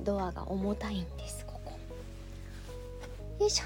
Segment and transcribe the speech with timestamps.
[0.00, 1.78] ドアが重たいんですここ。
[3.40, 3.64] よいしょ。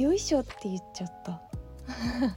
[0.00, 1.40] よいしょって言っちゃった。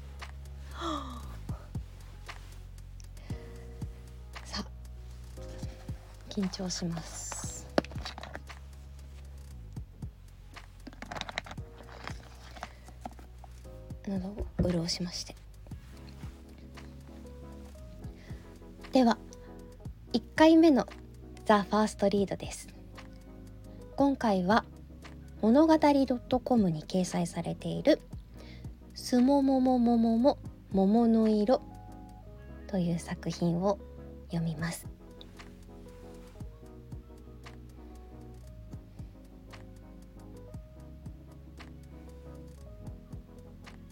[4.45, 4.65] さあ
[6.29, 7.65] 緊張します。
[14.07, 15.35] 喉を潤しまして。
[18.91, 19.17] では
[20.13, 20.87] 1回目の
[21.49, 22.67] ザ・ファーストリードです。
[23.95, 24.65] 今回は
[25.41, 25.79] 物語
[26.43, 27.99] .com に掲載されている
[28.93, 30.37] 「すもももももも
[30.71, 31.63] 桃の色」
[32.69, 33.79] という作品を
[34.27, 34.85] 読みます。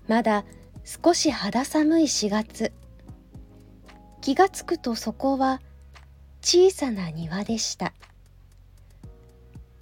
[0.08, 0.46] まだ
[0.86, 2.72] 少し肌寒い4月。
[4.22, 5.60] 気がつくとそこは
[6.42, 7.94] 小さな庭でした。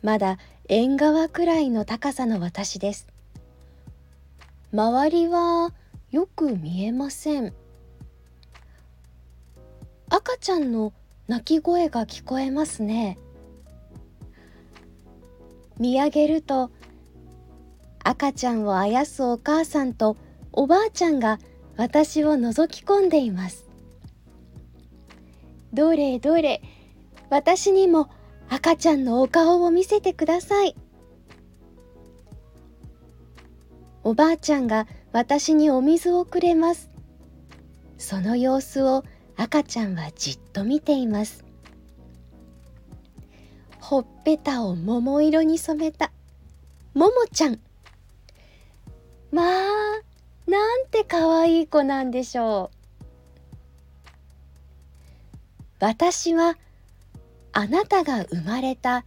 [0.01, 3.07] まだ縁側くらいの高さの私です。
[4.73, 5.71] 周りは
[6.11, 7.53] よく見えません。
[10.09, 10.93] 赤ちゃんの
[11.27, 13.17] 泣き声が聞こえますね。
[15.79, 16.71] 見上げると
[18.03, 20.15] 赤ちゃんをあやすお母さんと
[20.51, 21.39] おばあちゃんが
[21.75, 23.64] 私を覗き込んでいます。
[25.75, 26.61] どれどれ。
[27.29, 28.09] 私にも
[28.49, 30.75] 赤ちゃんのお顔を見せてください。
[34.03, 36.89] おばあちゃんが私にお水をくれます。
[37.97, 39.03] その様子を
[39.35, 41.43] 赤ちゃんはじっと見ています。
[43.81, 46.11] ほっぺたを桃色に染めた。
[46.93, 47.59] ももちゃん。
[49.31, 49.65] まあ
[50.47, 52.74] なんて可愛い子なんでしょう。
[55.79, 56.57] 私は
[57.51, 59.05] あなたが生まれた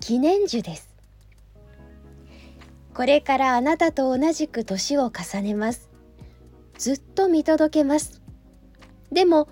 [0.00, 0.92] 記念樹です。
[2.94, 5.90] これからあなたと同じく年を重ねます。
[6.76, 8.20] ずっと見届けます。
[9.10, 9.48] でも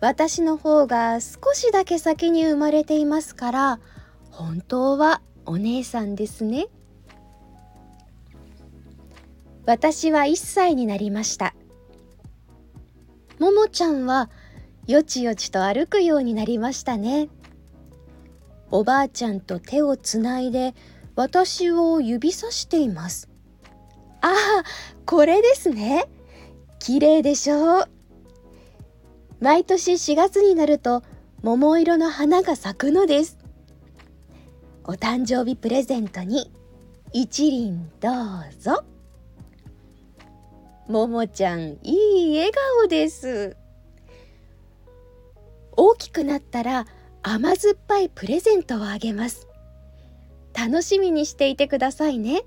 [0.00, 3.80] 私の方が少しだけ先に生まれていますから
[4.30, 6.66] 本当はお姉さんですね。
[9.64, 11.54] 私は1歳になりました。
[13.38, 14.28] ももちゃんは
[14.86, 17.28] よちよちと歩くようになりましたね。
[18.70, 20.74] おばあちゃんと手をつないで
[21.14, 23.28] 私を指さしています。
[24.22, 24.32] ああ
[25.06, 26.06] これですね。
[26.78, 27.88] 綺麗でしょう。
[29.40, 31.02] 毎年4月になると
[31.42, 33.38] 桃色の花が咲くのです。
[34.84, 36.50] お誕生日プレゼントに
[37.12, 38.14] 一輪どう
[38.60, 38.84] ぞ。
[40.88, 42.50] ももちゃんいい笑
[42.80, 43.61] 顔です。
[45.76, 46.86] 大きくなったら
[47.22, 49.46] 甘酸っぱいプレゼントをあげます。
[50.54, 52.42] 楽しみにしていてくださいね。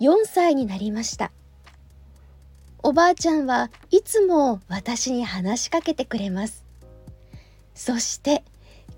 [0.00, 1.30] 4歳になりました。
[2.82, 6.64] おばあちゃんはいつも私に話しかけてくれます。
[7.74, 8.42] そして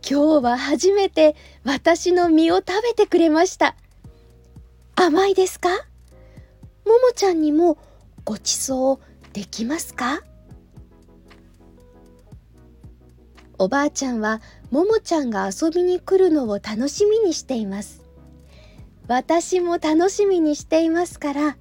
[0.08, 3.74] 今日は初めて私の実を食べてくれました。
[4.94, 5.68] 甘いですか？
[5.70, 5.76] も
[6.98, 7.76] もちゃんにも
[8.24, 8.98] ごちそう
[9.32, 10.20] できますか？
[13.58, 18.02] おばあちゃんはももちゃんが遊びに来るのを楽しみにしています。
[19.08, 21.56] 私も楽しみにしていますから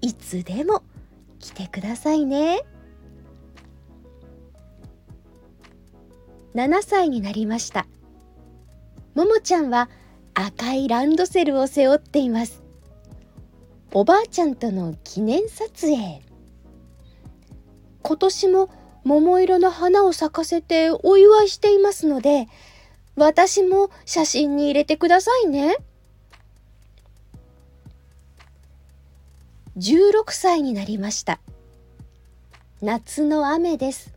[0.00, 0.82] いつでも
[1.38, 2.62] 来てくださいね。
[6.54, 7.86] 7歳になりました。
[9.14, 9.88] ももちゃんは
[10.34, 12.62] 赤いランドセルを背負っています。
[13.92, 16.22] おばあちゃんとの記念撮影。
[18.02, 18.70] 今年も
[19.04, 22.48] 桃色の花を咲かせてお祝いしていますので、
[23.16, 25.76] 私も写真に入れてくださいね。
[29.76, 31.40] 16歳になりました。
[32.82, 34.14] 夏の雨です。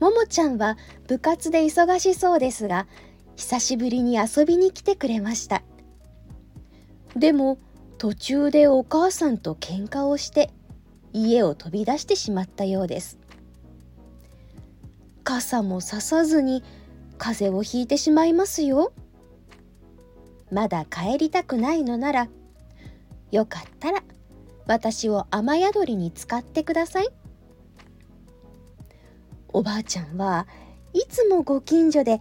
[0.00, 0.76] ももちゃんは
[1.06, 2.86] 部活で忙しそうですが、
[3.36, 5.62] 久しぶりに遊びに来てくれました。
[7.16, 7.58] でも
[7.98, 10.50] 途中でお母さんと喧嘩をして
[11.12, 13.18] 家を飛び出してしまったようです。
[15.24, 16.62] 傘もささずに
[17.18, 18.92] 風邪をひいてしまいますよ。
[20.50, 22.28] まだ帰りたくないのなら
[23.30, 24.02] よかったら
[24.66, 27.08] 私を雨宿りに使ってください。
[29.48, 30.46] おばあちゃんは
[30.92, 32.20] いつもご近所で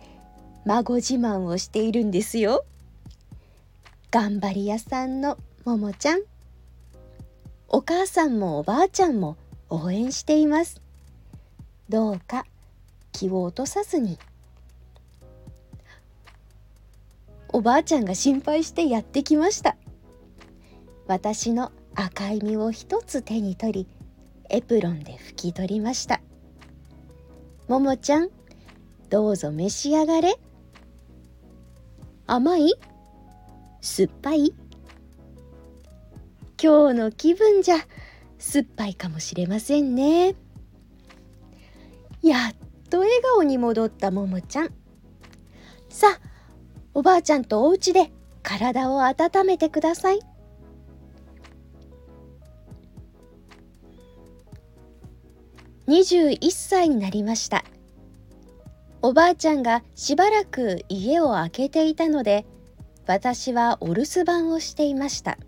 [0.66, 2.66] 孫自慢をしているんですよ。
[4.12, 6.31] 頑張り屋さんのももちゃん。
[7.74, 9.38] お母さんもおばあちゃんも
[9.70, 10.82] 応援しています。
[11.88, 12.46] どうか
[13.14, 14.20] 気を落とさずに。
[17.48, 19.78] おばあちゃんが心配してやってきました。
[21.08, 23.88] 私の赤い実を一つ手に取り
[24.50, 26.20] エプロンで拭き取りました。
[27.70, 28.30] ももちゃん
[29.10, 30.38] どうぞ召し上がれ。
[32.28, 32.74] 甘い？
[33.80, 34.54] 酸っぱい？
[36.62, 37.78] 今日の気分じゃ
[38.38, 40.36] 酸っぱいかもしれませんね。
[42.22, 44.70] やっと笑顔に戻ったももちゃん。
[45.90, 46.20] さあ
[46.94, 48.12] おばあちゃんとお家で
[48.44, 50.20] 体を温めてください。
[55.88, 57.66] 21歳になりました。
[59.02, 62.46] おばあちゃんがしばらく家を空けていたので
[63.08, 65.40] 私はお留守番をしていました。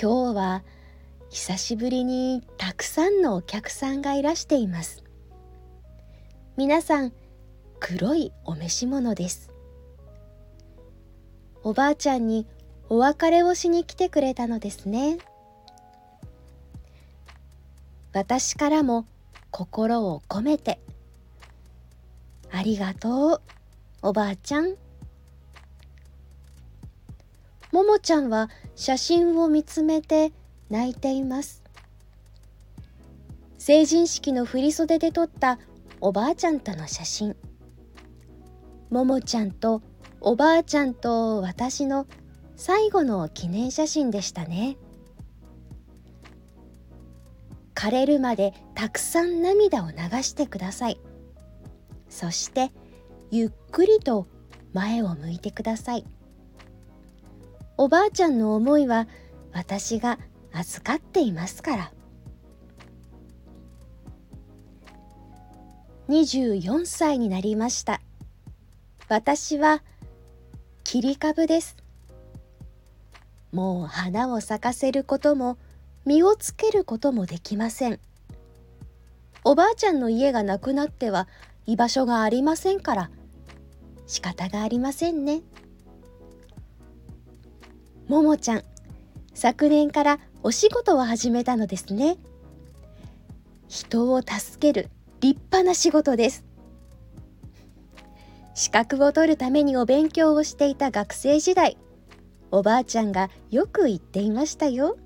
[0.00, 0.62] 今日は
[1.28, 5.02] 久しぶりにたくさんのお客さんがいらしています。
[6.56, 7.12] 皆さん
[7.80, 9.50] 黒いお召し物です。
[11.64, 12.46] おばあちゃんに
[12.88, 15.18] お別れをしに来てくれたのですね。
[18.12, 19.04] 私からも
[19.50, 20.78] 心を込めて
[22.52, 23.40] ありがとう
[24.02, 24.76] おばあちゃん。
[27.88, 30.34] もちゃんは写真を見つめて
[30.68, 31.62] 泣いています。
[33.56, 35.58] 成人式の振袖で撮った
[36.02, 37.34] おばあちゃんとの写真。
[38.90, 39.80] ももちゃんと
[40.20, 42.06] おばあちゃんと私の
[42.56, 44.76] 最後の記念写真でしたね。
[47.74, 51.00] 枯れるまでたくさん涙を流してください。
[52.10, 52.70] そして
[53.30, 54.26] ゆっくりと
[54.74, 56.04] 前を向いてください。
[57.80, 59.06] おばあちゃんの思いは
[59.52, 60.18] 私が
[60.52, 61.92] 預かっていますから。
[66.08, 68.00] 24歳になりました。
[69.08, 69.84] 私は
[70.82, 71.76] 切り株です。
[73.52, 75.56] もう花を咲かせることも
[76.04, 78.00] 実をつけることもできません。
[79.44, 81.28] おばあちゃんの家がなくなっては
[81.64, 83.10] 居場所がありませんから。
[84.08, 85.42] 仕方がありませんね。
[88.08, 88.62] ももちゃん。
[89.34, 92.16] 昨年からお仕事を始めたのですね。
[93.68, 94.88] 人を助ける
[95.20, 96.44] 立派な仕事です。
[98.54, 101.76] 資格を取るためにお勉強をしていた学生時代
[102.50, 104.96] おばあちゃんがよく言っていましたよ。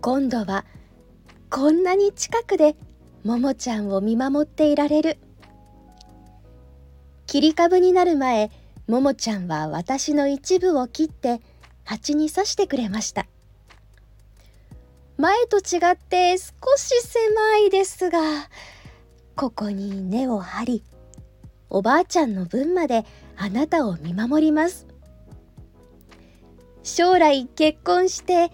[0.00, 0.64] 今度は
[1.50, 2.76] こんなに近くで
[3.24, 5.18] ももちゃんを見守っていられる。
[7.26, 8.50] 切り株になる前
[8.88, 11.42] ももちゃんは私の一部を切って
[11.84, 13.26] 蜂に刺してくれました。
[15.18, 18.20] 前と違って少し狭いですが
[19.34, 20.84] ここに根を張り
[21.70, 23.04] おばあちゃんの分まで
[23.36, 24.86] あなたを見守ります。
[26.82, 28.50] 将来結婚して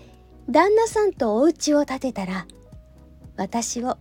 [0.50, 2.46] 旦那さんとお家を建てたら
[3.36, 3.98] 私を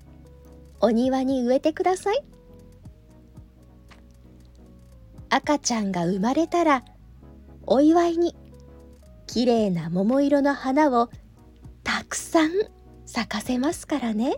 [0.80, 2.24] お庭に植えてください。
[5.36, 6.84] 赤ちゃんが生まれたら
[7.66, 8.36] お祝いに
[9.26, 11.10] きれいな桃色の花を
[11.84, 12.52] たくさん
[13.08, 14.36] 咲かせますからね。